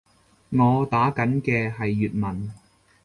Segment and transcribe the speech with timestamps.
[0.49, 2.51] 我打緊嘅係粵文